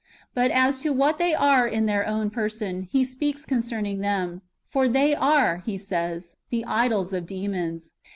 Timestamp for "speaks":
3.05-3.45